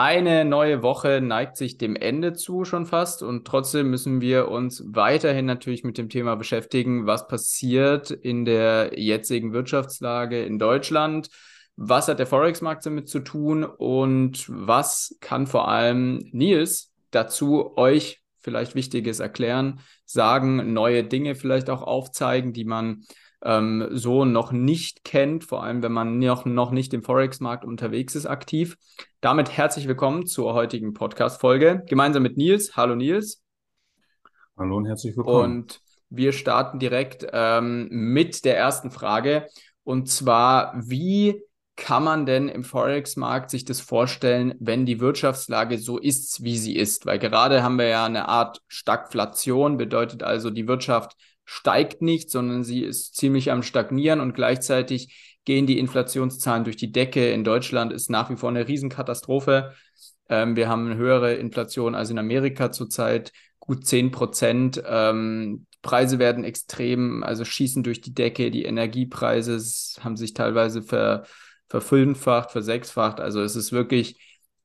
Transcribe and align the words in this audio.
Eine 0.00 0.44
neue 0.44 0.84
Woche 0.84 1.20
neigt 1.20 1.56
sich 1.56 1.76
dem 1.76 1.96
Ende 1.96 2.32
zu 2.32 2.64
schon 2.64 2.86
fast 2.86 3.24
und 3.24 3.44
trotzdem 3.48 3.90
müssen 3.90 4.20
wir 4.20 4.46
uns 4.46 4.84
weiterhin 4.86 5.44
natürlich 5.44 5.82
mit 5.82 5.98
dem 5.98 6.08
Thema 6.08 6.36
beschäftigen, 6.36 7.08
was 7.08 7.26
passiert 7.26 8.12
in 8.12 8.44
der 8.44 8.92
jetzigen 8.96 9.52
Wirtschaftslage 9.52 10.44
in 10.44 10.60
Deutschland, 10.60 11.30
was 11.74 12.06
hat 12.06 12.20
der 12.20 12.28
Forex-Markt 12.28 12.86
damit 12.86 13.08
zu 13.08 13.18
tun 13.18 13.64
und 13.64 14.44
was 14.48 15.16
kann 15.18 15.48
vor 15.48 15.66
allem 15.66 16.28
Nils 16.30 16.92
dazu 17.10 17.76
euch 17.76 18.22
vielleicht 18.38 18.76
Wichtiges 18.76 19.18
erklären, 19.18 19.80
sagen, 20.04 20.72
neue 20.74 21.02
Dinge 21.02 21.34
vielleicht 21.34 21.68
auch 21.70 21.82
aufzeigen, 21.82 22.52
die 22.52 22.64
man 22.64 23.02
ähm, 23.42 23.88
so 23.90 24.24
noch 24.24 24.52
nicht 24.52 25.04
kennt, 25.04 25.44
vor 25.44 25.62
allem 25.62 25.82
wenn 25.82 25.92
man 25.92 26.18
noch, 26.18 26.44
noch 26.44 26.70
nicht 26.70 26.92
im 26.94 27.02
Forex-Markt 27.02 27.64
unterwegs 27.64 28.14
ist 28.14 28.26
aktiv. 28.26 28.76
Damit 29.20 29.56
herzlich 29.56 29.86
willkommen 29.88 30.26
zur 30.26 30.54
heutigen 30.54 30.94
Podcast-Folge. 30.94 31.84
Gemeinsam 31.86 32.22
mit 32.22 32.36
Nils. 32.36 32.76
Hallo 32.76 32.94
Nils. 32.94 33.42
Hallo 34.56 34.76
und 34.76 34.86
herzlich 34.86 35.16
willkommen. 35.16 35.58
Und 35.58 35.80
wir 36.10 36.32
starten 36.32 36.78
direkt 36.78 37.26
ähm, 37.32 37.88
mit 37.90 38.44
der 38.44 38.56
ersten 38.56 38.90
Frage. 38.90 39.46
Und 39.84 40.08
zwar, 40.08 40.74
wie 40.76 41.42
kann 41.78 42.02
man 42.02 42.26
denn 42.26 42.48
im 42.48 42.64
Forex-Markt 42.64 43.50
sich 43.50 43.64
das 43.64 43.80
vorstellen, 43.80 44.54
wenn 44.58 44.84
die 44.84 44.98
Wirtschaftslage 44.98 45.78
so 45.78 45.96
ist, 45.96 46.42
wie 46.42 46.58
sie 46.58 46.74
ist? 46.74 47.06
Weil 47.06 47.20
gerade 47.20 47.62
haben 47.62 47.78
wir 47.78 47.86
ja 47.86 48.04
eine 48.04 48.28
Art 48.28 48.60
Stagflation, 48.66 49.76
bedeutet 49.76 50.24
also, 50.24 50.50
die 50.50 50.66
Wirtschaft 50.66 51.16
steigt 51.44 52.02
nicht, 52.02 52.30
sondern 52.30 52.64
sie 52.64 52.82
ist 52.82 53.14
ziemlich 53.14 53.52
am 53.52 53.62
Stagnieren 53.62 54.20
und 54.20 54.34
gleichzeitig 54.34 55.38
gehen 55.44 55.66
die 55.66 55.78
Inflationszahlen 55.78 56.64
durch 56.64 56.76
die 56.76 56.90
Decke. 56.90 57.30
In 57.30 57.44
Deutschland 57.44 57.92
ist 57.92 58.10
nach 58.10 58.28
wie 58.28 58.36
vor 58.36 58.50
eine 58.50 58.66
Riesenkatastrophe. 58.66 59.72
Ähm, 60.28 60.56
wir 60.56 60.68
haben 60.68 60.86
eine 60.86 60.96
höhere 60.96 61.34
Inflation 61.34 61.94
als 61.94 62.10
in 62.10 62.18
Amerika 62.18 62.72
zurzeit, 62.72 63.32
gut 63.60 63.86
10 63.86 64.10
Prozent. 64.10 64.82
Ähm, 64.84 65.66
Preise 65.80 66.18
werden 66.18 66.42
extrem, 66.42 67.22
also 67.22 67.44
schießen 67.44 67.84
durch 67.84 68.00
die 68.00 68.14
Decke. 68.14 68.50
Die 68.50 68.64
Energiepreise 68.64 69.58
haben 70.02 70.16
sich 70.16 70.34
teilweise 70.34 70.82
ver, 70.82 71.22
verfünffacht, 71.68 72.50
versechsfacht. 72.50 73.20
Also 73.20 73.40
es 73.40 73.56
ist 73.56 73.72
wirklich 73.72 74.18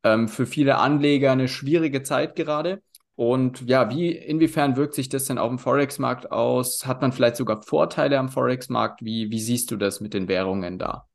ähm, 0.03 0.27
für 0.27 0.45
viele 0.45 0.77
Anleger 0.77 1.31
eine 1.31 1.47
schwierige 1.47 2.03
Zeit 2.03 2.35
gerade. 2.35 2.81
Und 3.15 3.61
ja, 3.69 3.89
wie, 3.91 4.11
inwiefern 4.11 4.75
wirkt 4.75 4.95
sich 4.95 5.07
das 5.07 5.25
denn 5.25 5.37
auf 5.37 5.49
dem 5.49 5.59
Forex-Markt 5.59 6.31
aus? 6.31 6.85
Hat 6.87 7.01
man 7.01 7.11
vielleicht 7.11 7.35
sogar 7.35 7.61
Vorteile 7.61 8.17
am 8.17 8.29
Forex-Markt? 8.29 9.03
Wie, 9.03 9.29
wie 9.29 9.39
siehst 9.39 9.69
du 9.69 9.77
das 9.77 10.01
mit 10.01 10.13
den 10.13 10.27
Währungen 10.27 10.79
da? 10.79 11.07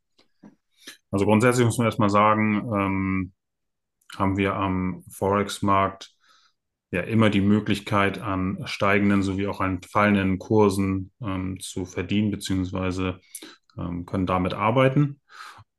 Also 1.11 1.25
grundsätzlich 1.25 1.67
muss 1.67 1.79
man 1.79 1.87
erstmal 1.87 2.11
sagen, 2.11 2.71
ähm, 2.73 3.33
haben 4.17 4.37
wir 4.37 4.55
am 4.55 5.03
Forex-Markt 5.11 6.13
ja 6.91 7.01
immer 7.03 7.31
die 7.31 7.41
Möglichkeit, 7.41 8.21
an 8.21 8.61
steigenden 8.65 9.23
sowie 9.23 9.47
auch 9.47 9.61
an 9.61 9.83
fallenden 9.83 10.39
Kursen 10.39 11.13
ähm, 11.21 11.59
zu 11.61 11.85
verdienen, 11.85 12.31
beziehungsweise 12.31 13.21
ähm, 13.77 14.07
können 14.07 14.27
damit 14.27 14.55
arbeiten. 14.55 15.21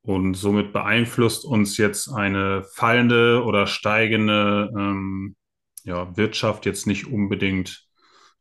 Und 0.02 0.34
somit 0.36 0.72
beeinflusst 0.74 1.46
uns 1.46 1.78
jetzt 1.78 2.10
eine 2.10 2.64
fallende 2.74 3.44
oder 3.44 3.68
steigende 3.68 4.72
ähm, 4.76 5.36
ja, 5.84 6.16
Wirtschaft 6.16 6.66
jetzt 6.66 6.88
nicht 6.88 7.08
unbedingt, 7.08 7.86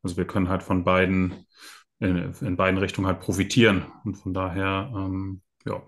also 0.02 0.16
wir 0.16 0.26
können 0.26 0.48
halt 0.48 0.62
von 0.62 0.84
beiden, 0.84 1.46
in, 1.98 2.32
in 2.40 2.56
beiden 2.56 2.78
Richtungen 2.78 3.06
halt 3.06 3.20
profitieren. 3.20 3.86
Und 4.04 4.16
von 4.16 4.32
daher, 4.32 4.92
ähm, 4.94 5.42
ja, 5.66 5.82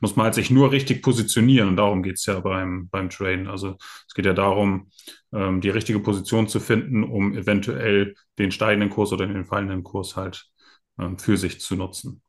muss 0.00 0.16
man 0.16 0.24
halt 0.24 0.34
sich 0.34 0.50
nur 0.50 0.72
richtig 0.72 1.02
positionieren. 1.02 1.68
Und 1.70 1.76
darum 1.76 2.02
geht 2.02 2.16
es 2.16 2.26
ja 2.26 2.40
beim, 2.40 2.88
beim 2.88 3.10
Traden. 3.10 3.48
Also 3.48 3.76
es 4.06 4.14
geht 4.14 4.26
ja 4.26 4.34
darum, 4.34 4.90
ähm, 5.32 5.60
die 5.60 5.70
richtige 5.70 6.00
Position 6.00 6.48
zu 6.48 6.60
finden, 6.60 7.04
um 7.04 7.36
eventuell 7.36 8.14
den 8.38 8.50
steigenden 8.50 8.90
Kurs 8.90 9.12
oder 9.12 9.26
den 9.26 9.44
fallenden 9.46 9.82
Kurs 9.82 10.16
halt 10.16 10.46
ähm, 10.98 11.18
für 11.18 11.36
sich 11.36 11.60
zu 11.60 11.76
nutzen. 11.76 12.22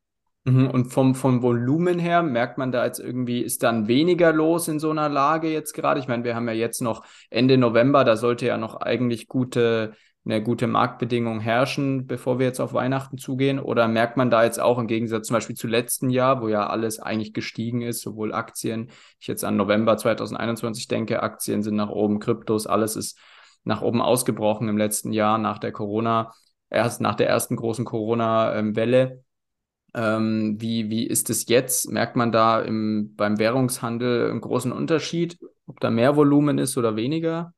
Mhm, 0.45 0.69
und 0.69 0.85
vom, 0.94 1.16
vom 1.16 1.41
Volumen 1.41 1.97
her 1.97 2.22
merkt 2.22 2.59
man 2.59 2.72
da 2.72 2.85
jetzt 2.85 3.00
irgendwie, 3.00 3.41
ist 3.41 3.63
dann 3.63 3.88
weniger 3.88 4.31
los 4.31 4.67
in 4.67 4.79
so 4.79 4.91
einer 4.91 5.09
Lage 5.09 5.51
jetzt 5.51 5.73
gerade? 5.73 6.00
Ich 6.00 6.07
meine, 6.07 6.23
wir 6.23 6.35
haben 6.35 6.47
ja 6.47 6.53
jetzt 6.53 6.81
noch 6.81 7.03
Ende 7.31 7.57
November, 7.57 8.03
da 8.03 8.16
sollte 8.16 8.45
ja 8.45 8.57
noch 8.57 8.75
eigentlich 8.75 9.28
gute, 9.28 9.94
eine 10.23 10.44
gute 10.44 10.67
Marktbedingung 10.67 11.39
herrschen, 11.39 12.05
bevor 12.05 12.38
wir 12.38 12.45
jetzt 12.45 12.59
auf 12.59 12.73
Weihnachten 12.73 13.17
zugehen. 13.17 13.59
Oder 13.59 13.88
merkt 13.88 14.17
man 14.17 14.29
da 14.29 14.44
jetzt 14.44 14.59
auch 14.59 14.78
im 14.78 14.85
Gegensatz 14.85 15.28
zum 15.28 15.34
Beispiel 15.34 15.55
zu 15.55 15.67
letzten 15.67 16.11
Jahr, 16.11 16.41
wo 16.44 16.47
ja 16.47 16.67
alles 16.67 17.00
eigentlich 17.00 17.34
gestiegen 17.34 17.81
ist, 17.81 18.01
sowohl 18.01 18.31
Aktien, 18.31 18.91
ich 19.19 19.25
jetzt 19.25 19.44
an 19.44 19.57
November 19.57 19.97
2021 19.97 20.88
denke, 20.88 21.23
Aktien 21.23 21.63
sind 21.63 21.75
nach 21.75 21.89
oben, 21.89 22.19
Kryptos, 22.19 22.67
alles 22.67 22.95
ist 22.95 23.17
nach 23.63 23.81
oben 23.81 24.00
ausgebrochen 24.00 24.69
im 24.69 24.78
letzten 24.78 25.11
Jahr 25.11 25.39
nach 25.39 25.57
der 25.57 25.72
Corona, 25.72 26.31
erst 26.69 27.01
nach 27.01 27.16
der 27.16 27.28
ersten 27.28 27.55
großen 27.55 27.84
Corona-Welle. 27.84 29.25
Ähm, 29.95 30.57
wie, 30.59 30.89
wie 30.89 31.07
ist 31.07 31.29
es 31.29 31.47
jetzt? 31.47 31.89
Merkt 31.89 32.17
man 32.17 32.33
da 32.33 32.61
im, 32.61 33.16
beim 33.16 33.39
Währungshandel 33.39 34.29
einen 34.29 34.41
großen 34.41 34.73
Unterschied, 34.73 35.39
ob 35.67 35.79
da 35.79 35.89
mehr 35.89 36.17
Volumen 36.17 36.57
ist 36.57 36.78
oder 36.78 36.97
weniger? 36.97 37.53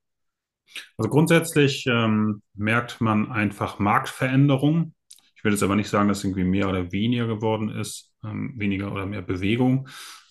Also 0.98 1.10
grundsätzlich 1.10 1.86
ähm, 1.88 2.44
merkt 2.54 3.02
man 3.02 3.32
einfach 3.32 3.80
Marktveränderungen. 3.80 4.94
Ich 5.36 5.44
will 5.44 5.52
jetzt 5.52 5.64
aber 5.64 5.76
nicht 5.76 5.90
sagen, 5.90 6.10
dass 6.10 6.24
irgendwie 6.24 6.44
mehr 6.44 6.70
oder 6.70 6.92
weniger 6.92 7.26
geworden 7.26 7.70
ist, 7.70 8.14
ähm, 8.24 8.54
weniger 8.56 8.92
oder 8.92 9.08
mehr 9.08 9.22
Bewegung, 9.24 9.88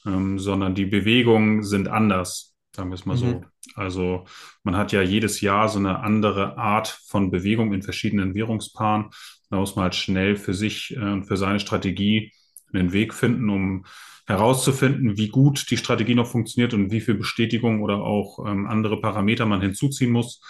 ähm, 0.06 0.38
sondern 0.38 0.74
die 0.74 0.86
Bewegungen 0.86 1.64
sind 1.64 1.88
anders, 1.88 2.54
sagen 2.74 2.90
wir 2.90 2.94
es 2.94 3.06
mal 3.06 3.16
mhm. 3.16 3.18
so. 3.18 3.44
Also 3.74 4.24
man 4.62 4.76
hat 4.76 4.92
ja 4.92 5.02
jedes 5.02 5.40
Jahr 5.40 5.68
so 5.68 5.78
eine 5.78 6.00
andere 6.00 6.56
Art 6.56 6.88
von 6.88 7.30
Bewegung 7.30 7.72
in 7.72 7.82
verschiedenen 7.82 8.34
Währungspaaren. 8.34 9.10
Da 9.50 9.58
muss 9.58 9.76
man 9.76 9.84
halt 9.84 9.94
schnell 9.94 10.36
für 10.36 10.54
sich 10.54 10.96
und 10.96 11.22
äh, 11.22 11.26
für 11.26 11.36
seine 11.36 11.60
Strategie 11.60 12.32
einen 12.72 12.92
Weg 12.92 13.14
finden, 13.14 13.48
um 13.48 13.86
herauszufinden, 14.26 15.16
wie 15.16 15.28
gut 15.28 15.70
die 15.70 15.76
Strategie 15.76 16.14
noch 16.14 16.26
funktioniert 16.26 16.74
und 16.74 16.90
wie 16.90 17.00
viel 17.00 17.14
Bestätigung 17.14 17.82
oder 17.82 17.98
auch 17.98 18.44
ähm, 18.44 18.66
andere 18.66 19.00
Parameter 19.00 19.46
man 19.46 19.60
hinzuziehen 19.60 20.10
muss, 20.10 20.40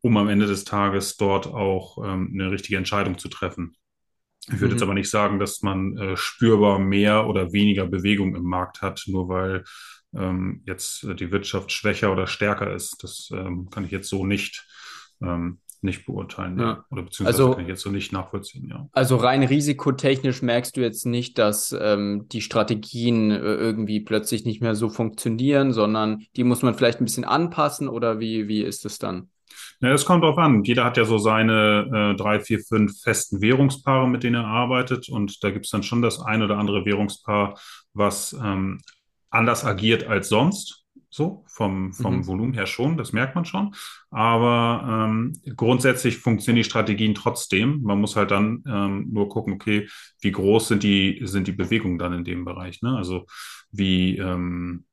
um 0.00 0.16
am 0.16 0.28
Ende 0.28 0.46
des 0.46 0.64
Tages 0.64 1.16
dort 1.16 1.48
auch 1.48 1.98
ähm, 1.98 2.30
eine 2.32 2.50
richtige 2.50 2.76
Entscheidung 2.76 3.18
zu 3.18 3.28
treffen. 3.28 3.76
Ich 4.46 4.60
würde 4.60 4.66
mhm. 4.66 4.70
jetzt 4.72 4.82
aber 4.82 4.94
nicht 4.94 5.10
sagen, 5.10 5.38
dass 5.38 5.62
man 5.62 5.96
äh, 5.96 6.16
spürbar 6.16 6.78
mehr 6.78 7.26
oder 7.26 7.52
weniger 7.52 7.86
Bewegung 7.86 8.36
im 8.36 8.44
Markt 8.44 8.82
hat, 8.82 9.02
nur 9.06 9.28
weil 9.28 9.64
ähm, 10.14 10.62
jetzt 10.66 11.04
äh, 11.04 11.14
die 11.14 11.32
Wirtschaft 11.32 11.72
schwächer 11.72 12.12
oder 12.12 12.26
stärker 12.26 12.72
ist. 12.72 13.02
Das 13.02 13.30
ähm, 13.32 13.68
kann 13.70 13.84
ich 13.84 13.90
jetzt 13.90 14.08
so 14.08 14.24
nicht 14.26 14.66
ähm, 15.22 15.60
nicht 15.84 16.06
beurteilen. 16.06 16.58
Ja. 16.58 16.84
Oder 16.90 17.02
beziehungsweise 17.02 17.42
also, 17.42 17.54
kann 17.54 17.62
ich 17.62 17.68
jetzt 17.68 17.82
so 17.82 17.90
nicht 17.90 18.12
nachvollziehen, 18.12 18.68
ja. 18.68 18.88
Also 18.92 19.16
rein 19.16 19.42
risikotechnisch 19.42 20.42
merkst 20.42 20.76
du 20.76 20.80
jetzt 20.80 21.06
nicht, 21.06 21.38
dass 21.38 21.76
ähm, 21.78 22.26
die 22.32 22.40
Strategien 22.40 23.30
äh, 23.30 23.36
irgendwie 23.36 24.00
plötzlich 24.00 24.44
nicht 24.44 24.60
mehr 24.60 24.74
so 24.74 24.88
funktionieren, 24.88 25.72
sondern 25.72 26.24
die 26.36 26.44
muss 26.44 26.62
man 26.62 26.74
vielleicht 26.74 27.00
ein 27.00 27.04
bisschen 27.04 27.24
anpassen 27.24 27.88
oder 27.88 28.18
wie, 28.18 28.48
wie 28.48 28.62
ist 28.62 28.84
es 28.84 28.98
dann? 28.98 29.28
Ja, 29.80 29.92
es 29.92 30.04
kommt 30.04 30.24
drauf 30.24 30.38
an. 30.38 30.64
Jeder 30.64 30.84
hat 30.84 30.96
ja 30.96 31.04
so 31.04 31.18
seine 31.18 32.12
äh, 32.14 32.16
drei, 32.16 32.40
vier, 32.40 32.60
fünf 32.60 33.00
festen 33.02 33.40
Währungspaare, 33.40 34.08
mit 34.08 34.22
denen 34.22 34.36
er 34.36 34.46
arbeitet. 34.46 35.08
Und 35.08 35.42
da 35.44 35.50
gibt 35.50 35.66
es 35.66 35.70
dann 35.70 35.82
schon 35.82 36.02
das 36.02 36.20
ein 36.20 36.42
oder 36.42 36.58
andere 36.58 36.84
Währungspaar, 36.84 37.58
was 37.92 38.32
ähm, 38.32 38.80
anders 39.30 39.64
agiert 39.64 40.06
als 40.06 40.28
sonst. 40.28 40.83
So, 41.16 41.44
vom, 41.46 41.92
vom 41.92 42.16
mhm. 42.16 42.26
Volumen 42.26 42.54
her 42.54 42.66
schon, 42.66 42.96
das 42.96 43.12
merkt 43.12 43.36
man 43.36 43.44
schon. 43.44 43.72
Aber 44.10 45.06
ähm, 45.06 45.32
grundsätzlich 45.54 46.18
funktionieren 46.18 46.64
die 46.64 46.68
Strategien 46.68 47.14
trotzdem. 47.14 47.82
Man 47.82 48.00
muss 48.00 48.16
halt 48.16 48.32
dann 48.32 48.64
ähm, 48.66 49.10
nur 49.12 49.28
gucken, 49.28 49.52
okay, 49.52 49.86
wie 50.20 50.32
groß 50.32 50.66
sind 50.66 50.82
die, 50.82 51.20
sind 51.22 51.46
die 51.46 51.52
Bewegungen 51.52 51.98
dann 51.98 52.14
in 52.14 52.24
dem 52.24 52.44
Bereich. 52.44 52.82
Ne? 52.82 52.96
Also 52.96 53.26
wie 53.70 54.18
ähm, 54.18 54.86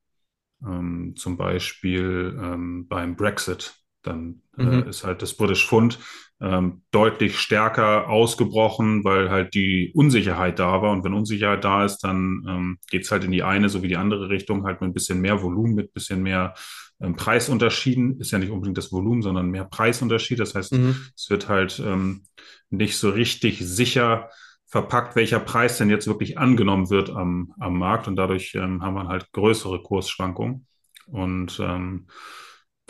ähm, 0.63 1.15
zum 1.15 1.37
Beispiel 1.37 2.37
ähm, 2.39 2.87
beim 2.87 3.16
Brexit. 3.16 3.80
Dann 4.03 4.41
äh, 4.57 4.63
mhm. 4.63 4.87
ist 4.89 5.03
halt 5.03 5.21
das 5.21 5.35
British 5.35 5.67
Pfund 5.67 5.99
ähm, 6.41 6.81
deutlich 6.91 7.37
stärker 7.37 8.09
ausgebrochen, 8.09 9.03
weil 9.03 9.29
halt 9.29 9.53
die 9.53 9.91
Unsicherheit 9.93 10.57
da 10.57 10.81
war. 10.81 10.91
Und 10.91 11.03
wenn 11.03 11.13
Unsicherheit 11.13 11.63
da 11.63 11.85
ist, 11.85 11.99
dann 11.99 12.45
ähm, 12.47 12.77
geht 12.89 13.03
es 13.03 13.11
halt 13.11 13.23
in 13.23 13.31
die 13.31 13.43
eine 13.43 13.69
sowie 13.69 13.89
die 13.89 13.97
andere 13.97 14.29
Richtung, 14.29 14.65
halt 14.65 14.81
mit 14.81 14.89
ein 14.89 14.93
bisschen 14.93 15.21
mehr 15.21 15.43
Volumen, 15.43 15.75
mit 15.75 15.89
ein 15.89 15.93
bisschen 15.93 16.23
mehr 16.23 16.55
ähm, 16.99 17.15
Preisunterschieden. 17.15 18.19
Ist 18.19 18.31
ja 18.31 18.39
nicht 18.39 18.51
unbedingt 18.51 18.77
das 18.77 18.91
Volumen, 18.91 19.21
sondern 19.21 19.51
mehr 19.51 19.65
Preisunterschied. 19.65 20.39
Das 20.39 20.55
heißt, 20.55 20.73
mhm. 20.73 20.95
es 21.15 21.29
wird 21.29 21.47
halt 21.47 21.79
ähm, 21.85 22.23
nicht 22.71 22.97
so 22.97 23.11
richtig 23.11 23.59
sicher 23.59 24.29
verpackt, 24.65 25.15
welcher 25.15 25.39
Preis 25.39 25.77
denn 25.77 25.89
jetzt 25.89 26.07
wirklich 26.07 26.39
angenommen 26.39 26.89
wird 26.89 27.11
am, 27.11 27.53
am 27.59 27.77
Markt. 27.77 28.07
Und 28.07 28.15
dadurch 28.15 28.55
ähm, 28.55 28.81
haben 28.81 28.95
wir 28.95 29.07
halt 29.07 29.31
größere 29.31 29.83
Kursschwankungen. 29.83 30.65
Und 31.05 31.59
ähm, 31.61 32.07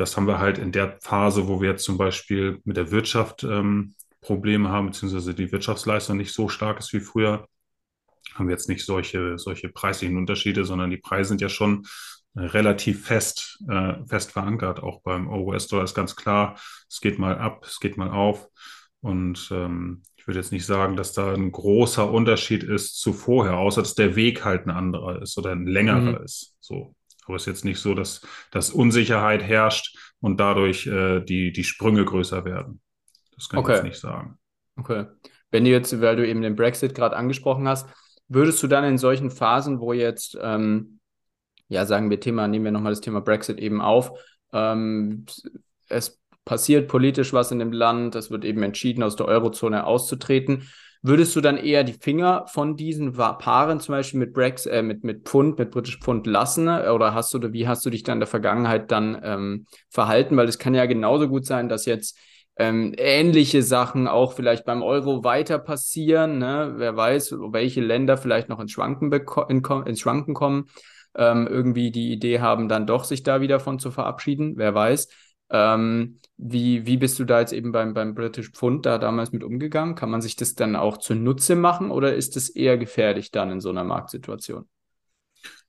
das 0.01 0.17
haben 0.17 0.27
wir 0.27 0.39
halt 0.39 0.57
in 0.57 0.71
der 0.71 0.97
Phase, 1.01 1.47
wo 1.47 1.61
wir 1.61 1.69
jetzt 1.69 1.85
zum 1.85 1.97
Beispiel 1.97 2.59
mit 2.65 2.75
der 2.75 2.91
Wirtschaft 2.91 3.43
ähm, 3.43 3.95
Probleme 4.19 4.69
haben, 4.69 4.87
beziehungsweise 4.87 5.33
die 5.33 5.51
Wirtschaftsleistung 5.51 6.17
nicht 6.17 6.33
so 6.33 6.49
stark 6.49 6.79
ist 6.79 6.93
wie 6.93 6.99
früher, 6.99 7.47
haben 8.35 8.47
wir 8.47 8.53
jetzt 8.53 8.69
nicht 8.69 8.85
solche, 8.85 9.37
solche 9.37 9.69
preislichen 9.69 10.17
Unterschiede, 10.17 10.65
sondern 10.65 10.89
die 10.89 10.97
Preise 10.97 11.29
sind 11.29 11.41
ja 11.41 11.49
schon 11.49 11.85
relativ 12.35 13.05
fest, 13.05 13.61
äh, 13.69 13.95
fest 14.05 14.31
verankert. 14.31 14.81
Auch 14.81 15.01
beim 15.01 15.27
US-Dollar 15.27 15.83
ist 15.83 15.95
ganz 15.95 16.15
klar, 16.15 16.57
es 16.89 17.01
geht 17.01 17.19
mal 17.19 17.37
ab, 17.37 17.65
es 17.65 17.79
geht 17.79 17.97
mal 17.97 18.09
auf. 18.09 18.47
Und 19.01 19.49
ähm, 19.51 20.03
ich 20.15 20.27
würde 20.27 20.39
jetzt 20.39 20.51
nicht 20.51 20.65
sagen, 20.65 20.95
dass 20.95 21.13
da 21.13 21.33
ein 21.33 21.51
großer 21.51 22.09
Unterschied 22.09 22.63
ist 22.63 22.99
zu 22.99 23.13
vorher, 23.13 23.57
außer 23.57 23.81
dass 23.81 23.95
der 23.95 24.15
Weg 24.15 24.45
halt 24.45 24.65
ein 24.65 24.71
anderer 24.71 25.21
ist 25.21 25.37
oder 25.37 25.51
ein 25.51 25.65
längerer 25.65 26.19
mhm. 26.19 26.23
ist. 26.23 26.55
So. 26.59 26.95
Aber 27.31 27.37
es 27.37 27.43
ist 27.43 27.47
jetzt 27.47 27.65
nicht 27.65 27.79
so, 27.79 27.93
dass, 27.93 28.19
dass 28.51 28.71
Unsicherheit 28.71 29.41
herrscht 29.41 29.97
und 30.19 30.37
dadurch 30.37 30.85
äh, 30.85 31.21
die, 31.21 31.53
die 31.53 31.63
Sprünge 31.63 32.03
größer 32.03 32.43
werden. 32.43 32.81
Das 33.35 33.47
kann 33.47 33.59
okay. 33.59 33.71
ich 33.71 33.77
jetzt 33.77 33.85
nicht 33.85 33.99
sagen. 34.01 34.37
Okay. 34.75 35.05
Wenn 35.49 35.63
du 35.63 35.69
jetzt, 35.69 36.01
weil 36.01 36.17
du 36.17 36.27
eben 36.27 36.41
den 36.41 36.57
Brexit 36.57 36.93
gerade 36.93 37.15
angesprochen 37.15 37.69
hast, 37.69 37.89
würdest 38.27 38.61
du 38.61 38.67
dann 38.67 38.83
in 38.83 38.97
solchen 38.97 39.31
Phasen, 39.31 39.79
wo 39.79 39.93
jetzt, 39.93 40.37
ähm, 40.41 40.99
ja, 41.69 41.85
sagen 41.85 42.09
wir 42.09 42.19
Thema, 42.19 42.49
nehmen 42.49 42.65
wir 42.65 42.71
nochmal 42.73 42.91
das 42.91 43.01
Thema 43.01 43.21
Brexit 43.21 43.59
eben 43.59 43.79
auf, 43.79 44.11
ähm, 44.51 45.25
es 45.87 46.21
passiert 46.43 46.89
politisch 46.89 47.31
was 47.31 47.51
in 47.51 47.59
dem 47.59 47.71
Land, 47.71 48.15
es 48.15 48.29
wird 48.29 48.43
eben 48.43 48.61
entschieden, 48.61 49.03
aus 49.03 49.15
der 49.15 49.27
Eurozone 49.27 49.85
auszutreten. 49.85 50.69
Würdest 51.03 51.35
du 51.35 51.41
dann 51.41 51.57
eher 51.57 51.83
die 51.83 51.93
Finger 51.93 52.45
von 52.47 52.75
diesen 52.75 53.13
Paaren 53.13 53.79
zum 53.79 53.93
Beispiel 53.93 54.19
mit 54.19 54.33
Brex, 54.33 54.67
äh, 54.67 54.83
mit, 54.83 55.03
mit 55.03 55.27
Pfund, 55.27 55.57
mit 55.57 55.71
British 55.71 55.99
Pfund 55.99 56.27
lassen? 56.27 56.67
Oder 56.67 57.15
hast 57.15 57.33
du, 57.33 57.53
wie 57.53 57.67
hast 57.67 57.83
du 57.85 57.89
dich 57.89 58.03
dann 58.03 58.17
in 58.17 58.19
der 58.19 58.27
Vergangenheit 58.27 58.91
dann 58.91 59.19
ähm, 59.23 59.65
verhalten? 59.89 60.37
Weil 60.37 60.47
es 60.47 60.59
kann 60.59 60.75
ja 60.75 60.85
genauso 60.85 61.27
gut 61.27 61.45
sein, 61.45 61.69
dass 61.69 61.87
jetzt 61.87 62.19
ähm, 62.57 62.93
ähnliche 62.97 63.63
Sachen 63.63 64.07
auch 64.07 64.33
vielleicht 64.33 64.65
beim 64.65 64.83
Euro 64.83 65.23
weiter 65.23 65.57
passieren. 65.57 66.37
Ne? 66.37 66.73
Wer 66.77 66.95
weiß, 66.95 67.35
welche 67.51 67.81
Länder 67.81 68.17
vielleicht 68.17 68.49
noch 68.49 68.59
ins 68.59 68.71
Schwanken, 68.71 69.11
in, 69.49 69.63
ins 69.85 69.99
Schwanken 69.99 70.35
kommen, 70.35 70.65
ähm, 71.15 71.47
irgendwie 71.47 71.91
die 71.91 72.11
Idee 72.11 72.41
haben, 72.41 72.69
dann 72.69 72.85
doch 72.85 73.05
sich 73.05 73.23
da 73.23 73.41
wieder 73.41 73.59
von 73.59 73.79
zu 73.79 73.89
verabschieden. 73.89 74.53
Wer 74.57 74.75
weiß. 74.75 75.07
Ähm, 75.51 76.19
wie, 76.37 76.85
wie 76.87 76.97
bist 76.97 77.19
du 77.19 77.25
da 77.25 77.39
jetzt 77.39 77.53
eben 77.53 77.71
beim, 77.71 77.93
beim 77.93 78.15
British 78.15 78.51
Pfund 78.51 78.85
da 78.85 78.97
damals 78.97 79.31
mit 79.31 79.43
umgegangen? 79.43 79.95
Kann 79.95 80.09
man 80.09 80.21
sich 80.21 80.35
das 80.35 80.55
dann 80.55 80.75
auch 80.75 80.97
zunutze 80.97 81.55
machen 81.55 81.91
oder 81.91 82.15
ist 82.15 82.35
es 82.37 82.49
eher 82.49 82.77
gefährlich 82.77 83.31
dann 83.31 83.51
in 83.51 83.59
so 83.59 83.69
einer 83.69 83.83
Marktsituation? 83.83 84.67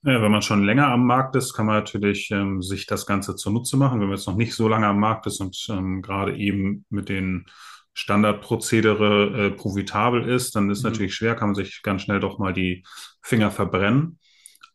Ja, 0.05 0.21
wenn 0.21 0.33
man 0.33 0.43
schon 0.43 0.65
länger 0.65 0.89
am 0.89 1.07
Markt 1.07 1.37
ist, 1.37 1.53
kann 1.53 1.67
man 1.67 1.77
natürlich 1.77 2.31
ähm, 2.31 2.61
sich 2.63 2.87
das 2.87 3.07
Ganze 3.07 3.37
zunutze 3.37 3.77
machen. 3.77 4.01
Wenn 4.01 4.09
man 4.09 4.17
jetzt 4.17 4.27
noch 4.27 4.37
nicht 4.37 4.55
so 4.55 4.67
lange 4.67 4.87
am 4.87 4.99
Markt 4.99 5.27
ist 5.27 5.41
und 5.41 5.57
ähm, 5.71 6.03
gerade 6.03 6.37
eben 6.37 6.85
mit 6.89 7.09
den 7.09 7.47
Standardprozedere 7.95 9.47
äh, 9.47 9.51
profitabel 9.51 10.29
ist, 10.29 10.57
dann 10.57 10.71
ist 10.71 10.83
mhm. 10.83 10.91
natürlich 10.91 11.15
schwer, 11.15 11.35
kann 11.35 11.49
man 11.49 11.55
sich 11.55 11.83
ganz 11.83 12.03
schnell 12.03 12.21
doch 12.21 12.39
mal 12.39 12.53
die 12.53 12.85
Finger 13.21 13.51
verbrennen. 13.51 14.19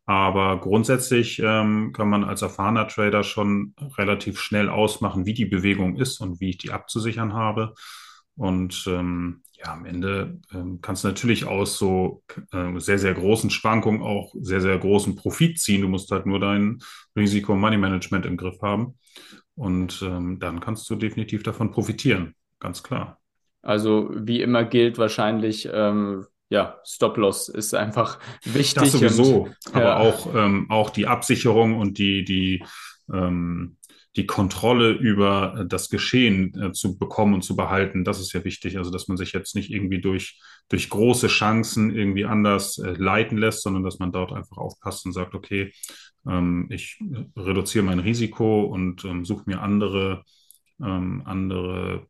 Aber 0.08 0.62
grundsätzlich 0.62 1.40
ähm, 1.44 1.92
kann 1.92 2.10
man 2.10 2.24
als 2.24 2.42
erfahrener 2.42 2.88
Trader 2.88 3.24
schon 3.24 3.76
relativ 3.98 4.40
schnell 4.40 4.70
ausmachen, 4.70 5.26
wie 5.26 5.34
die 5.34 5.46
Bewegung 5.46 5.98
ist 5.98 6.22
und 6.22 6.40
wie 6.40 6.52
ich 6.52 6.58
die 6.58 6.72
abzusichern 6.72 7.34
habe. 7.34 7.74
Und 8.38 8.86
ähm, 8.88 9.42
ja, 9.52 9.74
am 9.74 9.86
Ende 9.86 10.40
ähm, 10.54 10.80
kannst 10.82 11.04
du 11.04 11.10
natürlich 11.10 11.46
aus 11.46 11.78
so 11.78 12.24
äh, 12.54 12.80
sehr, 12.80 13.00
sehr 13.00 13.16
großen 13.16 13.50
Schwankungen 13.50 14.02
auch 14.02 14.34
sehr, 14.40 14.62
sehr 14.62 14.78
großen 14.78 15.18
Profit 15.18 15.60
ziehen. 15.60 15.82
Du 15.82 15.90
musst 15.90 16.10
halt 16.10 16.26
nur 16.26 16.40
dein 16.40 16.80
Risiko-Money-Management 17.18 18.26
im 18.26 18.38
Griff 18.38 18.62
haben. 18.62 18.98
Und 19.56 20.02
ähm, 20.04 20.40
dann 20.40 20.62
kannst 20.62 20.90
du 20.90 20.96
definitiv 20.96 21.44
davon 21.44 21.72
profitieren, 21.72 22.34
ganz 22.60 22.82
klar. 22.82 23.20
Also 23.62 24.10
wie 24.14 24.42
immer 24.42 24.64
gilt 24.64 24.98
wahrscheinlich, 24.98 25.68
ähm, 25.70 26.28
ja, 26.50 26.80
Stop-Loss 26.86 27.50
ist 27.50 27.74
einfach 27.74 28.20
wichtig. 28.44 28.84
Das 28.84 28.92
sowieso, 28.94 29.44
und, 29.44 29.56
aber 29.74 29.86
ja. 29.86 29.98
auch, 29.98 30.34
ähm, 30.36 30.68
auch 30.70 30.90
die 30.90 31.08
Absicherung 31.08 31.78
und 31.78 31.98
die, 31.98 32.24
die, 32.24 32.64
ähm, 33.14 33.78
die 34.16 34.26
Kontrolle 34.26 34.92
über 34.92 35.66
das 35.68 35.90
Geschehen 35.90 36.60
äh, 36.60 36.72
zu 36.72 36.98
bekommen 36.98 37.36
und 37.36 37.44
zu 37.44 37.56
behalten, 37.56 38.04
das 38.04 38.20
ist 38.20 38.34
ja 38.34 38.44
wichtig. 38.44 38.78
Also, 38.78 38.90
dass 38.90 39.08
man 39.08 39.18
sich 39.18 39.32
jetzt 39.32 39.56
nicht 39.56 39.72
irgendwie 39.72 40.02
durch, 40.02 40.40
durch 40.70 40.90
große 40.90 41.28
Chancen 41.28 41.96
irgendwie 41.96 42.26
anders 42.26 42.80
äh, 42.80 42.94
leiten 42.98 43.38
lässt, 43.38 43.62
sondern 43.62 43.84
dass 43.84 44.00
man 44.00 44.12
dort 44.12 44.34
einfach 44.34 44.58
aufpasst 44.58 45.06
und 45.06 45.14
sagt, 45.14 45.36
okay, 45.36 45.72
ähm, 46.28 46.68
ich 46.72 47.00
reduziere 47.36 47.86
mein 47.86 48.00
Risiko 48.00 48.64
und 48.64 49.06
ähm, 49.06 49.24
suche 49.24 49.44
mir 49.46 49.62
andere, 49.62 50.24
ähm, 50.82 51.22
andere 51.26 52.08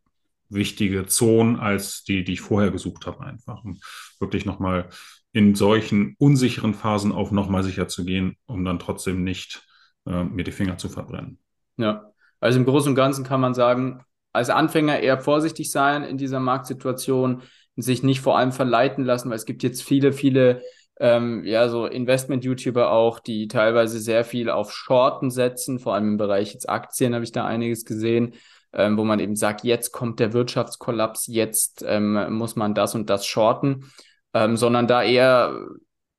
wichtige 0.50 1.06
Zonen 1.08 1.58
als 1.58 2.04
die, 2.04 2.24
die 2.24 2.34
ich 2.34 2.42
vorher 2.42 2.72
gesucht 2.72 3.06
habe, 3.06 3.22
einfach. 3.26 3.64
Um 3.64 3.80
wirklich 4.20 4.46
nochmal 4.46 4.90
in 5.34 5.56
solchen 5.56 6.16
unsicheren 6.18 6.74
Phasen 6.74 7.12
auch 7.12 7.32
nochmal 7.32 7.64
sicher 7.64 7.88
zu 7.88 8.06
gehen, 8.06 8.38
um 8.46 8.66
dann 8.66 8.80
trotzdem 8.80 9.24
nicht 9.24 9.64
äh, 10.06 10.24
mir 10.24 10.44
die 10.44 10.52
Finger 10.52 10.78
zu 10.78 10.90
verbrennen. 10.90 11.40
Ja, 11.78 12.12
also 12.40 12.60
im 12.60 12.66
Großen 12.66 12.90
und 12.90 12.96
Ganzen 12.96 13.24
kann 13.24 13.42
man 13.42 13.54
sagen, 13.54 14.04
als 14.34 14.50
Anfänger 14.50 15.00
eher 15.00 15.20
vorsichtig 15.20 15.72
sein 15.72 16.04
in 16.04 16.18
dieser 16.18 16.40
Marktsituation, 16.40 17.42
sich 17.76 18.02
nicht 18.02 18.22
vor 18.22 18.38
allem 18.38 18.52
verleiten 18.52 19.06
lassen, 19.06 19.30
weil 19.30 19.36
es 19.36 19.46
gibt 19.46 19.62
jetzt 19.62 19.84
viele, 19.84 20.12
viele 20.12 20.64
ähm, 21.00 21.44
ja, 21.44 21.70
so 21.70 21.86
Investment-YouTuber 21.86 22.92
auch, 22.92 23.20
die 23.20 23.48
teilweise 23.48 24.00
sehr 24.00 24.24
viel 24.24 24.50
auf 24.50 24.72
Shorten 24.72 25.30
setzen, 25.30 25.78
vor 25.78 25.94
allem 25.94 26.10
im 26.10 26.18
Bereich 26.18 26.54
jetzt 26.54 26.68
Aktien 26.68 27.14
habe 27.14 27.24
ich 27.24 27.32
da 27.32 27.46
einiges 27.46 27.86
gesehen 27.86 28.34
ähm, 28.74 28.98
wo 28.98 29.04
man 29.04 29.20
eben 29.20 29.36
sagt, 29.36 29.64
jetzt 29.64 29.92
kommt 29.92 30.20
der 30.20 30.34
Wirtschaftskollaps, 30.34 31.28
jetzt 31.28 31.84
ähm, 31.88 32.34
muss 32.34 32.56
man 32.56 32.74
das 32.74 32.96
und 32.96 33.10
das 33.10 33.26
shorten, 33.26 33.92
ähm, 34.34 34.58
sondern 34.58 34.88
da 34.88 35.04
eher 35.04 35.60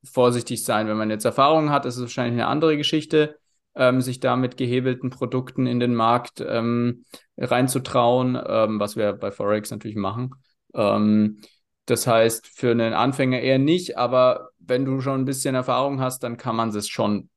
vorsichtig 0.05 0.65
sein. 0.65 0.89
Wenn 0.89 0.97
man 0.97 1.11
jetzt 1.11 1.25
Erfahrungen 1.25 1.71
hat, 1.71 1.87
ist 1.87 1.97
es 1.97 2.03
wahrscheinlich 2.03 2.41
eine 2.41 2.47
andere 2.47 2.77
Geschichte, 2.77 3.37
ähm, 3.75 4.01
sich 4.01 4.21
da 4.21 4.37
mit 4.37 4.57
gehebelten 4.57 5.11
Produkten 5.11 5.67
in 5.67 5.81
den 5.81 5.95
Markt 5.95 6.45
ähm, 6.47 7.05
reinzutrauen, 7.37 8.39
ähm, 8.47 8.81
was 8.81 8.97
wir 8.97 9.13
bei 9.13 9.31
Forex 9.31 9.71
natürlich 9.71 9.97
machen. 9.97 10.35
das 11.87 12.07
heißt, 12.07 12.47
für 12.47 12.71
einen 12.71 12.93
Anfänger 12.93 13.41
eher 13.41 13.59
nicht, 13.59 13.97
aber 13.97 14.51
wenn 14.59 14.85
du 14.85 15.01
schon 15.01 15.23
ein 15.23 15.25
bisschen 15.25 15.55
Erfahrung 15.55 16.01
hast, 16.01 16.23
dann 16.23 16.37
kann 16.37 16.55
man 16.55 16.69
es 16.69 16.89
schon 16.89 17.31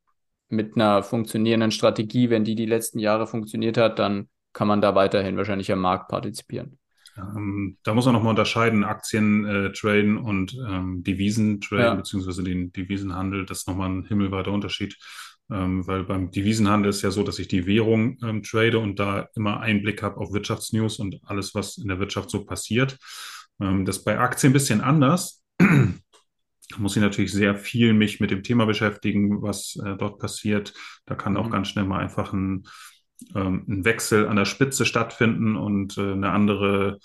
mit 0.50 0.76
einer 0.76 1.02
funktionierenden 1.02 1.72
Strategie, 1.72 2.30
wenn 2.30 2.44
die 2.44 2.56
die 2.56 2.66
letzten 2.66 3.00
Jahre 3.00 3.26
funktioniert 3.26 3.78
hat, 3.78 4.00
dann 4.00 4.28
kann 4.54 4.68
man 4.68 4.82
da 4.82 4.96
weiterhin 4.96 5.38
wahrscheinlich 5.38 5.72
am 5.72 5.80
Markt 5.80 6.10
partizipieren. 6.10 6.78
Ähm, 7.18 7.78
da 7.84 7.94
muss 7.94 8.06
man 8.06 8.14
nochmal 8.14 8.32
unterscheiden, 8.32 8.84
Aktien 8.84 9.46
äh, 9.46 9.72
traden 9.74 10.18
und 10.18 10.58
ähm, 10.68 11.04
Devisen 11.04 11.60
traden, 11.62 11.86
ja. 11.86 11.96
beziehungsweise 11.96 12.44
den 12.44 12.72
Devisenhandel. 12.72 13.46
Das 13.46 13.60
ist 13.60 13.68
nochmal 13.68 13.90
ein 13.90 14.06
himmelweiter 14.06 14.52
Unterschied. 14.52 14.98
Ähm, 15.52 15.86
weil 15.86 16.06
beim 16.06 16.32
Devisenhandel 16.32 16.90
ist 16.90 17.02
ja 17.02 17.12
so, 17.12 17.24
dass 17.24 17.38
ich 17.38 17.50
die 17.50 17.66
Währung 17.66 18.18
ähm, 18.24 18.42
trade 18.42 18.80
und 18.80 19.00
da 19.00 19.28
immer 19.36 19.60
Einblick 19.60 20.02
habe 20.02 20.18
auf 20.18 20.32
Wirtschaftsnews 20.32 21.00
und 21.00 21.20
alles, 21.26 21.54
was 21.54 21.78
in 21.78 21.90
der 21.90 22.00
Wirtschaft 22.00 22.30
so 22.30 22.46
passiert. 22.46 22.98
Ähm, 23.60 23.84
das 23.86 23.98
ist 23.98 24.06
bei 24.06 24.18
Aktien 24.18 24.52
ein 24.52 24.54
bisschen 24.54 24.82
anders. 24.82 25.44
Da 26.72 26.78
muss 26.78 26.96
ich 26.96 27.02
natürlich 27.02 27.34
sehr 27.34 27.56
viel 27.56 27.92
mich 27.92 28.22
mit 28.22 28.32
dem 28.32 28.44
Thema 28.44 28.66
beschäftigen, 28.66 29.42
was 29.42 29.78
äh, 29.86 29.98
dort 29.98 30.20
passiert. 30.20 30.74
Da 31.06 31.16
kann 31.16 31.36
auch 31.36 31.48
mhm. 31.48 31.52
ganz 31.52 31.68
schnell 31.68 31.84
mal 31.84 32.00
einfach 32.00 32.32
ein 32.32 32.64
ähm, 33.36 33.66
ein 33.68 33.86
Wechsel 33.86 34.28
an 34.28 34.36
der 34.36 34.46
Spitze 34.46 34.86
stattfinden 34.86 35.56
und 35.56 35.98
äh, 35.98 36.14
eine 36.14 36.32
andere 36.32 37.00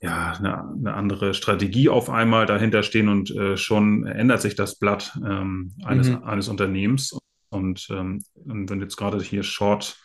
ja, 0.00 0.32
eine, 0.32 0.68
eine, 0.68 0.94
andere 0.94 1.32
Strategie 1.32 1.88
auf 1.88 2.10
einmal 2.10 2.44
dahinter 2.44 2.82
stehen 2.82 3.08
und 3.08 3.30
äh, 3.30 3.56
schon 3.56 4.04
ändert 4.06 4.42
sich 4.42 4.54
das 4.54 4.78
Blatt 4.78 5.18
ähm, 5.24 5.72
eines, 5.82 6.10
mhm. 6.10 6.24
eines 6.24 6.48
Unternehmens. 6.48 7.18
Und, 7.48 7.88
ähm, 7.90 8.22
und 8.34 8.68
wenn 8.68 8.80
jetzt 8.80 8.96
gerade 8.96 9.22
hier 9.22 9.42
Short, 9.42 9.96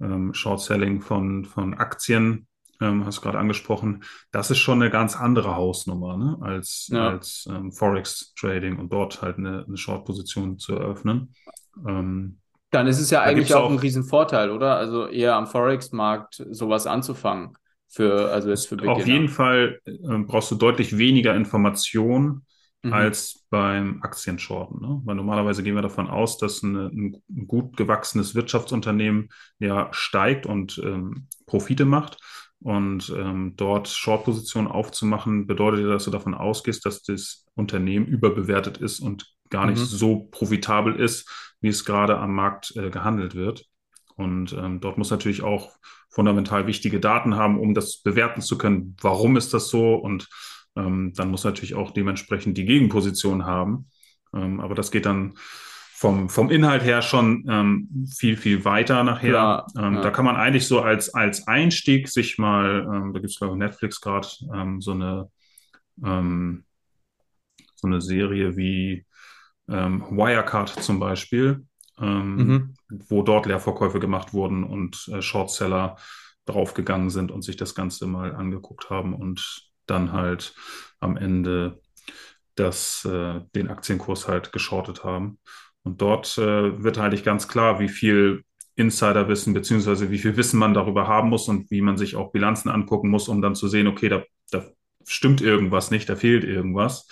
ähm, 0.00 0.34
Short 0.34 0.60
Selling 0.60 1.00
von, 1.00 1.44
von 1.44 1.74
Aktien, 1.74 2.46
ähm, 2.80 3.04
hast 3.04 3.18
du 3.18 3.22
gerade 3.22 3.38
angesprochen, 3.38 4.04
das 4.30 4.50
ist 4.50 4.58
schon 4.58 4.80
eine 4.80 4.90
ganz 4.90 5.16
andere 5.16 5.56
Hausnummer 5.56 6.16
ne, 6.16 6.38
als, 6.40 6.88
ja. 6.92 7.08
als 7.08 7.48
ähm, 7.50 7.72
Forex 7.72 8.32
Trading 8.38 8.78
und 8.78 8.92
dort 8.92 9.20
halt 9.20 9.38
eine, 9.38 9.64
eine 9.66 9.76
Short-Position 9.76 10.58
zu 10.58 10.74
eröffnen. 10.76 11.34
Ähm, 11.86 12.39
dann 12.70 12.86
ist 12.86 13.00
es 13.00 13.10
ja 13.10 13.22
eigentlich 13.22 13.54
auch, 13.54 13.64
auch 13.64 13.70
ein 13.70 13.78
Riesenvorteil, 13.78 14.50
oder? 14.50 14.76
Also 14.76 15.06
eher 15.06 15.34
am 15.34 15.46
Forex-Markt 15.46 16.44
sowas 16.50 16.86
anzufangen. 16.86 17.54
Für, 17.88 18.30
also 18.30 18.50
jetzt 18.50 18.68
für 18.68 18.76
Beginner. 18.76 18.94
Auf 18.94 19.06
jeden 19.06 19.28
Fall 19.28 19.80
äh, 19.84 20.18
brauchst 20.18 20.52
du 20.52 20.54
deutlich 20.54 20.96
weniger 20.96 21.34
Informationen 21.34 22.46
mhm. 22.82 22.92
als 22.92 23.44
beim 23.50 24.00
Aktienshorten. 24.02 24.80
Ne? 24.80 25.00
Weil 25.04 25.16
normalerweise 25.16 25.64
gehen 25.64 25.74
wir 25.74 25.82
davon 25.82 26.08
aus, 26.08 26.38
dass 26.38 26.62
eine, 26.62 26.86
ein 26.86 27.20
gut 27.48 27.76
gewachsenes 27.76 28.36
Wirtschaftsunternehmen 28.36 29.30
ja 29.58 29.88
steigt 29.90 30.46
und 30.46 30.80
ähm, 30.84 31.26
Profite 31.46 31.84
macht. 31.84 32.18
Und 32.62 33.12
ähm, 33.16 33.54
dort 33.56 33.88
Short-Positionen 33.88 34.68
aufzumachen, 34.68 35.46
bedeutet 35.46 35.80
ja, 35.80 35.88
dass 35.88 36.04
du 36.04 36.10
davon 36.10 36.34
ausgehst, 36.34 36.84
dass 36.84 37.02
das 37.02 37.46
Unternehmen 37.54 38.06
überbewertet 38.06 38.76
ist 38.78 39.00
und 39.00 39.26
gar 39.50 39.66
nicht 39.66 39.78
mhm. 39.78 39.84
so 39.84 40.28
profitabel 40.30 40.96
ist, 40.96 41.28
wie 41.60 41.68
es 41.68 41.84
gerade 41.84 42.18
am 42.18 42.34
Markt 42.34 42.74
äh, 42.76 42.90
gehandelt 42.90 43.34
wird. 43.34 43.66
Und 44.16 44.52
ähm, 44.52 44.80
dort 44.80 44.98
muss 44.98 45.10
natürlich 45.10 45.42
auch 45.42 45.72
fundamental 46.08 46.66
wichtige 46.66 47.00
Daten 47.00 47.36
haben, 47.36 47.58
um 47.58 47.74
das 47.74 47.98
bewerten 47.98 48.42
zu 48.42 48.58
können, 48.58 48.96
warum 49.00 49.36
ist 49.36 49.54
das 49.54 49.68
so. 49.68 49.94
Und 49.94 50.28
ähm, 50.76 51.12
dann 51.14 51.30
muss 51.30 51.44
natürlich 51.44 51.74
auch 51.74 51.92
dementsprechend 51.92 52.56
die 52.56 52.64
Gegenposition 52.64 53.44
haben. 53.44 53.88
Ähm, 54.34 54.60
aber 54.60 54.74
das 54.74 54.90
geht 54.90 55.06
dann 55.06 55.34
vom, 56.00 56.30
vom 56.30 56.50
Inhalt 56.50 56.82
her 56.82 57.02
schon 57.02 57.44
ähm, 57.48 58.06
viel, 58.10 58.36
viel 58.36 58.64
weiter 58.64 59.04
nachher. 59.04 59.66
Ähm, 59.76 59.96
ja. 59.96 60.00
Da 60.00 60.10
kann 60.10 60.24
man 60.24 60.36
eigentlich 60.36 60.66
so 60.66 60.80
als, 60.80 61.12
als 61.12 61.46
Einstieg 61.46 62.08
sich 62.08 62.38
mal, 62.38 62.88
ähm, 62.90 63.12
da 63.12 63.20
gibt 63.20 63.30
es 63.30 63.38
glaube 63.38 63.54
ich 63.54 63.58
Netflix 63.58 64.00
gerade 64.00 64.26
ähm, 64.54 64.80
so 64.80 64.92
eine 64.92 65.28
ähm, 66.02 66.64
so 67.80 67.86
eine 67.86 68.00
Serie 68.00 68.56
wie 68.56 69.04
ähm, 69.70 70.04
Wirecard 70.10 70.68
zum 70.68 70.98
Beispiel, 70.98 71.64
mhm. 71.98 72.74
wo 72.88 73.22
dort 73.22 73.46
Leerverkäufe 73.46 74.00
gemacht 74.00 74.32
wurden 74.32 74.64
und 74.64 75.08
äh, 75.12 75.22
Shortseller 75.22 75.96
draufgegangen 76.46 77.10
sind 77.10 77.30
und 77.30 77.42
sich 77.42 77.56
das 77.56 77.74
Ganze 77.74 78.06
mal 78.06 78.34
angeguckt 78.34 78.90
haben 78.90 79.14
und 79.14 79.70
dann 79.86 80.12
halt 80.12 80.54
am 80.98 81.16
Ende 81.16 81.80
das, 82.54 83.04
äh, 83.04 83.40
den 83.54 83.68
Aktienkurs 83.68 84.28
halt 84.28 84.52
geschortet 84.52 85.04
haben. 85.04 85.38
Und 85.82 86.00
dort 86.02 86.36
äh, 86.38 86.82
wird 86.82 86.98
halt 86.98 87.24
ganz 87.24 87.48
klar, 87.48 87.80
wie 87.80 87.88
viel 87.88 88.44
Insiderwissen 88.76 89.52
beziehungsweise 89.52 90.10
wie 90.10 90.18
viel 90.18 90.36
Wissen 90.36 90.58
man 90.58 90.74
darüber 90.74 91.06
haben 91.06 91.28
muss 91.28 91.48
und 91.48 91.70
wie 91.70 91.82
man 91.82 91.96
sich 91.96 92.16
auch 92.16 92.32
Bilanzen 92.32 92.68
angucken 92.68 93.08
muss, 93.08 93.28
um 93.28 93.42
dann 93.42 93.54
zu 93.54 93.68
sehen, 93.68 93.86
okay, 93.86 94.08
da, 94.08 94.22
da 94.50 94.64
stimmt 95.06 95.40
irgendwas 95.40 95.90
nicht, 95.90 96.08
da 96.08 96.16
fehlt 96.16 96.44
irgendwas. 96.44 97.08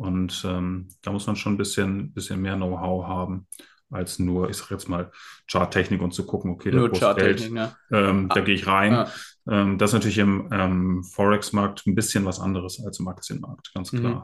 Und 0.00 0.44
ähm, 0.46 0.88
da 1.02 1.12
muss 1.12 1.26
man 1.26 1.36
schon 1.36 1.54
ein 1.54 1.58
bisschen, 1.58 2.14
bisschen 2.14 2.40
mehr 2.40 2.56
Know-how 2.56 3.06
haben 3.06 3.46
als 3.90 4.18
nur, 4.18 4.48
ich 4.48 4.56
sag 4.56 4.70
jetzt 4.70 4.88
mal, 4.88 5.10
Charttechnik 5.50 6.00
und 6.00 6.14
zu 6.14 6.24
gucken, 6.24 6.52
okay, 6.52 6.70
der 6.70 6.88
Kurs 6.88 7.18
fällt, 7.18 7.50
ne? 7.50 7.76
ähm, 7.92 8.28
ah, 8.30 8.34
da 8.34 8.40
gehe 8.40 8.54
ich 8.54 8.66
rein. 8.66 8.94
Ah. 8.94 9.12
Ähm, 9.46 9.76
das 9.76 9.90
ist 9.90 9.94
natürlich 9.94 10.18
im 10.18 10.48
ähm, 10.52 11.04
Forex-Markt 11.04 11.86
ein 11.86 11.94
bisschen 11.94 12.24
was 12.24 12.40
anderes 12.40 12.82
als 12.82 12.98
im 12.98 13.08
Aktienmarkt, 13.08 13.74
ganz 13.74 13.90
klar. 13.90 14.14
Mhm. 14.14 14.22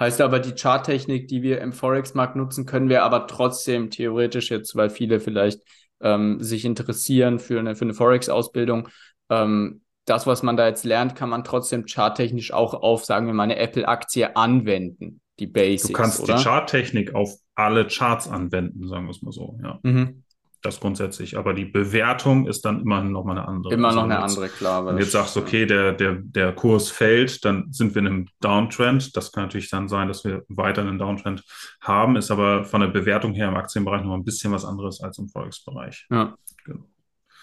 Heißt 0.00 0.20
aber, 0.22 0.40
die 0.40 0.54
Charttechnik, 0.54 1.28
die 1.28 1.42
wir 1.42 1.60
im 1.60 1.72
Forex-Markt 1.72 2.34
nutzen, 2.34 2.66
können 2.66 2.88
wir 2.88 3.04
aber 3.04 3.28
trotzdem 3.28 3.90
theoretisch 3.90 4.50
jetzt, 4.50 4.74
weil 4.74 4.90
viele 4.90 5.20
vielleicht 5.20 5.60
ähm, 6.00 6.42
sich 6.42 6.64
interessieren 6.64 7.38
für 7.38 7.60
eine, 7.60 7.76
für 7.76 7.84
eine 7.84 7.94
Forex-Ausbildung, 7.94 8.88
ähm, 9.30 9.81
das, 10.04 10.26
was 10.26 10.42
man 10.42 10.56
da 10.56 10.66
jetzt 10.66 10.84
lernt, 10.84 11.14
kann 11.14 11.28
man 11.28 11.44
trotzdem 11.44 11.86
charttechnisch 11.86 12.52
auch 12.52 12.74
auf, 12.74 13.04
sagen 13.04 13.26
wir 13.26 13.34
mal, 13.34 13.44
eine 13.44 13.56
Apple-Aktie 13.56 14.36
anwenden. 14.36 15.20
Die 15.38 15.46
Basics. 15.46 15.88
Du 15.88 15.92
kannst 15.92 16.20
oder? 16.20 16.36
die 16.36 16.42
Charttechnik 16.42 17.14
auf 17.14 17.34
alle 17.54 17.86
Charts 17.86 18.28
anwenden, 18.28 18.86
sagen 18.86 19.06
wir 19.06 19.10
es 19.10 19.22
mal 19.22 19.32
so, 19.32 19.58
ja. 19.62 19.78
Mhm 19.82 20.22
das 20.62 20.80
grundsätzlich. 20.80 21.36
Aber 21.36 21.54
die 21.54 21.64
Bewertung 21.64 22.46
ist 22.46 22.64
dann 22.64 22.80
immer 22.80 23.02
noch 23.02 23.24
mal 23.24 23.32
eine 23.32 23.46
andere. 23.46 23.74
Immer 23.74 23.88
also 23.88 24.00
noch 24.00 24.04
eine 24.04 24.22
jetzt, 24.22 24.36
andere, 24.36 24.48
klar. 24.48 24.86
Wenn 24.86 24.96
du 24.96 25.02
jetzt 25.02 25.12
sagst, 25.12 25.36
okay, 25.36 25.66
der, 25.66 25.92
der, 25.92 26.14
der 26.14 26.52
Kurs 26.52 26.90
fällt, 26.90 27.44
dann 27.44 27.72
sind 27.72 27.94
wir 27.94 28.00
in 28.00 28.06
einem 28.06 28.28
Downtrend. 28.40 29.16
Das 29.16 29.32
kann 29.32 29.44
natürlich 29.44 29.70
dann 29.70 29.88
sein, 29.88 30.08
dass 30.08 30.24
wir 30.24 30.44
weiter 30.48 30.82
einen 30.82 30.98
Downtrend 30.98 31.44
haben, 31.80 32.16
ist 32.16 32.30
aber 32.30 32.64
von 32.64 32.80
der 32.80 32.88
Bewertung 32.88 33.34
her 33.34 33.48
im 33.48 33.56
Aktienbereich 33.56 34.02
noch 34.04 34.14
ein 34.14 34.24
bisschen 34.24 34.52
was 34.52 34.64
anderes 34.64 35.00
als 35.00 35.18
im 35.18 35.28
Forex-Bereich. 35.28 36.06
Ja. 36.10 36.34
Genau. 36.64 36.84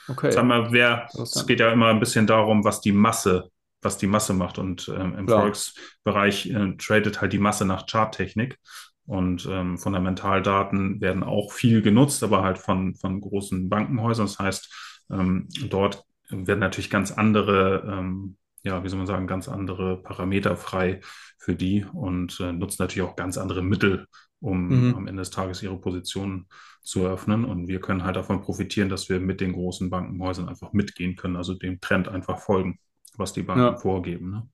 Okay. 0.10 0.32
Sag 0.32 0.46
mal, 0.46 0.72
wer, 0.72 1.08
es 1.14 1.46
geht 1.46 1.60
ja 1.60 1.72
immer 1.72 1.88
ein 1.88 2.00
bisschen 2.00 2.28
darum, 2.28 2.64
was 2.64 2.82
die 2.82 2.92
Masse, 2.92 3.50
was 3.82 3.98
die 3.98 4.08
Masse 4.08 4.34
macht. 4.34 4.58
Und 4.58 4.90
ähm, 4.90 5.18
im 5.18 5.28
Forex-Bereich 5.28 6.50
äh, 6.50 6.76
tradet 6.78 7.22
halt 7.22 7.34
die 7.34 7.40
Masse 7.40 7.66
nach 7.66 7.86
Charttechnik. 7.86 8.58
Und 9.06 9.48
ähm, 9.50 9.78
Fundamentaldaten 9.78 11.02
werden 11.02 11.24
auch 11.24 11.52
viel 11.52 11.82
genutzt, 11.82 12.24
aber 12.24 12.44
halt 12.44 12.60
von, 12.60 12.96
von 12.96 13.20
großen 13.22 13.68
Bankenhäusern. 13.68 14.28
Das 14.28 14.38
heißt, 14.38 15.06
ähm, 15.12 15.48
dort 15.70 16.04
werden 16.30 16.60
natürlich 16.60 16.90
ganz 16.92 17.12
andere, 17.12 17.84
ähm, 17.88 18.38
ja, 18.64 18.84
wie 18.84 18.90
soll 18.90 18.98
man 18.98 19.08
sagen, 19.08 19.26
ganz 19.26 19.48
andere 19.48 20.02
Parameter 20.02 20.56
frei 20.56 21.02
für 21.40 21.56
die 21.56 21.86
und 21.92 22.40
äh, 22.40 22.52
nutzen 22.52 22.84
natürlich 22.84 23.10
auch 23.10 23.16
ganz 23.16 23.38
andere 23.38 23.64
Mittel, 23.64 24.06
um 24.42 24.88
mhm. 24.88 24.96
am 24.96 25.08
Ende 25.08 25.22
des 25.22 25.32
Tages 25.32 25.64
ihre 25.64 25.78
Positionen 25.78 26.48
zu 26.82 27.04
eröffnen. 27.04 27.46
Und 27.46 27.68
wir 27.68 27.82
können 27.82 28.04
halt 28.04 28.16
davon 28.16 28.42
profitieren, 28.42 28.90
dass 28.90 29.10
wir 29.10 29.20
mit 29.20 29.42
den 29.42 29.54
großen 29.54 29.90
Bankenhäusern 29.90 30.50
einfach 30.50 30.74
mitgehen 30.74 31.16
können, 31.16 31.36
also 31.36 31.54
dem 31.54 31.82
Trend 31.82 32.08
einfach 32.08 32.40
folgen, 32.40 32.80
was 33.18 33.34
die 33.34 33.44
Banken 33.44 33.64
ja. 33.64 33.76
vorgeben. 33.76 34.32
Ne? 34.32 34.48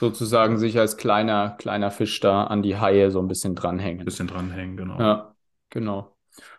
sozusagen 0.00 0.56
sich 0.56 0.78
als 0.78 0.96
kleiner, 0.96 1.56
kleiner 1.58 1.90
Fisch 1.90 2.18
da 2.20 2.44
an 2.44 2.62
die 2.62 2.78
Haie 2.78 3.10
so 3.10 3.20
ein 3.20 3.28
bisschen 3.28 3.54
dranhängen. 3.54 4.00
Ein 4.00 4.06
bisschen 4.06 4.26
dranhängen, 4.26 4.76
genau. 4.76 4.98
Ja, 4.98 5.34
genau. 5.68 6.16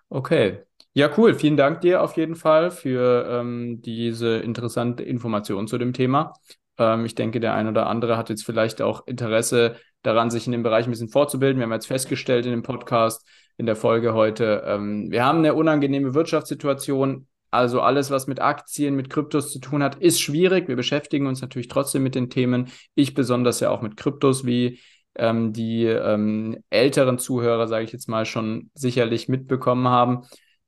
Okay. 0.10 0.62
Ja, 0.94 1.10
cool. 1.18 1.34
Vielen 1.34 1.58
Dank 1.58 1.82
dir 1.82 2.04
auf 2.04 2.18
jeden 2.18 2.36
Fall 2.36 2.70
für 2.70 3.26
ähm, 3.28 3.82
diese 3.82 4.38
interessante 4.38 5.04
Information 5.04 5.68
zu 5.68 5.80
dem 5.80 5.94
Thema. 5.94 6.34
Ähm, 6.78 7.06
ich 7.06 7.16
denke, 7.16 7.40
der 7.40 7.56
ein 7.56 7.68
oder 7.68 7.88
andere 7.88 8.16
hat 8.16 8.30
jetzt 8.30 8.46
vielleicht 8.46 8.82
auch 8.82 9.08
Interesse 9.08 9.76
daran, 10.04 10.30
sich 10.30 10.46
in 10.46 10.52
dem 10.52 10.64
Bereich 10.64 10.86
ein 10.86 10.92
bisschen 10.92 11.10
vorzubilden. 11.10 11.60
Wir 11.60 11.66
haben 11.66 11.74
jetzt 11.74 11.88
festgestellt 11.88 12.46
in 12.46 12.52
dem 12.52 12.64
Podcast, 12.64 13.28
in 13.58 13.66
der 13.66 13.76
Folge 13.76 14.14
heute, 14.14 14.64
ähm, 14.66 15.12
wir 15.12 15.24
haben 15.24 15.40
eine 15.40 15.54
unangenehme 15.54 16.14
Wirtschaftssituation 16.14 17.28
also 17.52 17.82
alles, 17.82 18.10
was 18.10 18.28
mit 18.28 18.40
Aktien, 18.40 18.96
mit 18.96 19.10
Kryptos 19.10 19.52
zu 19.52 19.60
tun 19.60 19.84
hat, 19.84 19.96
ist 19.96 20.22
schwierig. 20.22 20.70
Wir 20.70 20.78
beschäftigen 20.78 21.28
uns 21.28 21.42
natürlich 21.42 21.68
trotzdem 21.68 22.02
mit 22.02 22.16
den 22.16 22.30
Themen. 22.30 22.72
Ich 22.96 23.14
besonders 23.14 23.60
ja 23.60 23.70
auch 23.70 23.82
mit 23.82 23.98
Kryptos, 23.98 24.46
wie 24.46 24.80
ähm, 25.16 25.52
die 25.52 25.84
ähm, 25.86 26.64
älteren 26.70 27.20
Zuhörer, 27.20 27.68
sage 27.68 27.84
ich 27.84 27.92
jetzt 27.92 28.08
mal, 28.08 28.26
schon 28.26 28.72
sicherlich 28.74 29.28
mitbekommen 29.28 29.90
haben. 29.90 30.22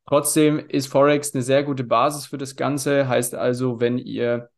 Trotzdem 0.05 0.59
ist 0.59 0.87
Forex 0.87 1.33
eine 1.33 1.41
sehr 1.41 1.63
gute 1.63 1.85
Basis 1.85 2.25
für 2.25 2.37
das 2.37 2.57
Ganze. 2.57 3.07
Heißt 3.07 3.33
also, 3.33 3.79
wenn 3.79 3.97
ihr 3.97 4.49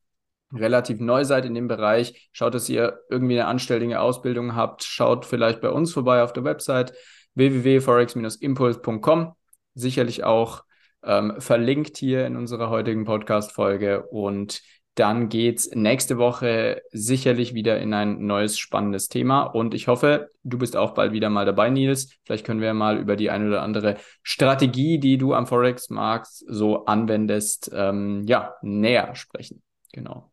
relativ 0.54 1.00
neu 1.00 1.24
seid 1.24 1.46
in 1.46 1.54
dem 1.54 1.68
Bereich, 1.68 2.30
schaut, 2.32 2.54
dass 2.54 2.70
ihr 2.70 3.00
irgendwie 3.10 3.40
eine 3.40 3.48
anständige 3.48 4.00
Ausbildung 4.00 4.56
habt, 4.56 4.84
schaut 4.84 5.26
vielleicht 5.26 5.62
bei 5.62 5.70
uns 5.70 5.94
vorbei 5.94 6.24
auf 6.24 6.34
der 6.34 6.44
Website 6.44 6.94
www.forex-impuls.com. 7.36 9.34
Sicherlich 9.74 10.24
auch 10.24 10.64
ähm, 11.04 11.34
verlinkt 11.40 11.98
hier 11.98 12.26
in 12.26 12.36
unserer 12.36 12.70
heutigen 12.70 13.06
Podcast-Folge. 13.06 14.08
Und 14.08 14.62
dann 14.96 15.28
geht's 15.28 15.70
nächste 15.74 16.18
Woche 16.18 16.82
sicherlich 16.92 17.54
wieder 17.54 17.80
in 17.80 17.94
ein 17.94 18.26
neues 18.26 18.58
spannendes 18.58 19.10
Thema. 19.10 19.44
Und 19.44 19.74
ich 19.74 19.90
hoffe, 19.90 20.30
du 20.44 20.58
bist 20.58 20.78
auch 20.78 20.94
bald 20.94 21.12
wieder 21.12 21.30
mal 21.30 21.46
dabei, 21.46 21.70
Nils. 21.70 22.18
Vielleicht 22.24 22.46
können 22.46 22.62
wir 22.62 22.74
mal 22.74 22.98
über 22.98 23.18
die 23.18 23.30
eine 23.30 23.48
oder 23.48 23.62
andere 23.62 23.98
Strategie, 24.24 24.98
die 24.98 25.18
du 25.18 25.34
am 25.34 25.48
Forex-Markt 25.48 26.28
so 26.28 26.86
anwendest, 26.86 27.70
ähm, 27.74 28.24
ja, 28.26 28.56
näher 28.62 29.16
sprechen. 29.16 29.62
Genau. 29.92 30.32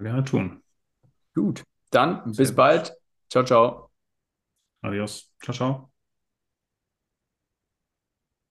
Ja 0.00 0.22
tun. 0.22 0.62
Gut. 1.34 1.62
Dann 1.90 2.34
bis 2.36 2.54
bald. 2.54 2.94
Ciao, 3.30 3.44
ciao. 3.44 3.90
Adios. 4.82 5.32
Ciao, 5.42 5.52
ciao. 5.54 5.95